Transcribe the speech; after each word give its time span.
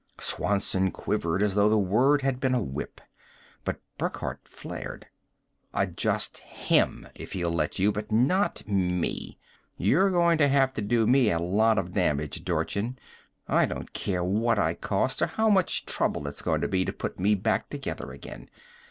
Swanson 0.19 0.89
quivered 0.89 1.43
as 1.43 1.53
though 1.53 1.69
the 1.69 1.77
word 1.77 2.23
had 2.23 2.39
been 2.39 2.55
a 2.55 2.59
whip; 2.63 2.99
but 3.63 3.79
Burckhardt 3.99 4.47
flared: 4.47 5.05
"Adjust 5.75 6.39
him, 6.39 7.07
if 7.13 7.33
he'll 7.33 7.51
let 7.51 7.77
you 7.77 7.91
but 7.91 8.11
not 8.11 8.67
me! 8.67 9.37
You're 9.77 10.09
going 10.09 10.39
to 10.39 10.47
have 10.47 10.73
to 10.73 10.81
do 10.81 11.05
me 11.05 11.29
a 11.29 11.37
lot 11.37 11.77
of 11.77 11.93
damage, 11.93 12.43
Dorchin. 12.43 12.97
I 13.47 13.67
don't 13.67 13.93
care 13.93 14.23
what 14.23 14.57
I 14.57 14.73
cost 14.73 15.21
or 15.21 15.27
how 15.27 15.51
much 15.51 15.85
trouble 15.85 16.27
it's 16.27 16.41
going 16.41 16.61
to 16.61 16.67
be 16.67 16.83
to 16.83 16.91
put 16.91 17.19
me 17.19 17.35
back 17.35 17.69
together 17.69 18.09
again. 18.11 18.49